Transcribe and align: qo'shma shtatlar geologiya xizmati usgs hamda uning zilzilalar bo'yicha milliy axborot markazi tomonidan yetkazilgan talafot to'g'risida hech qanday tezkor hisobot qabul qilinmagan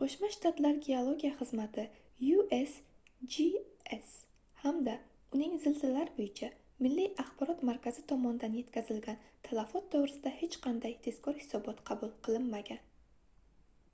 qo'shma 0.00 0.28
shtatlar 0.36 0.78
geologiya 0.86 1.28
xizmati 1.42 1.82
usgs 2.38 4.14
hamda 4.62 4.96
uning 5.38 5.54
zilzilalar 5.66 6.10
bo'yicha 6.18 6.48
milliy 6.88 7.08
axborot 7.26 7.64
markazi 7.70 8.04
tomonidan 8.14 8.58
yetkazilgan 8.62 9.22
talafot 9.50 9.90
to'g'risida 9.94 10.34
hech 10.42 10.58
qanday 10.68 10.98
tezkor 11.08 11.40
hisobot 11.46 11.86
qabul 11.92 12.12
qilinmagan 12.28 12.84